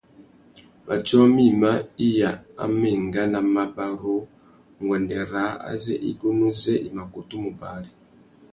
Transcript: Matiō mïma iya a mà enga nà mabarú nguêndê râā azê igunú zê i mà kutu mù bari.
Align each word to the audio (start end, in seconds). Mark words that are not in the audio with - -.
Matiō 0.85 1.19
mïma 1.35 1.71
iya 2.07 2.29
a 2.61 2.63
mà 2.77 2.87
enga 2.97 3.23
nà 3.31 3.39
mabarú 3.53 4.15
nguêndê 4.83 5.19
râā 5.31 5.51
azê 5.71 5.95
igunú 6.09 6.47
zê 6.61 6.75
i 6.87 6.89
mà 6.95 7.03
kutu 7.13 7.35
mù 7.43 7.49
bari. 7.59 7.91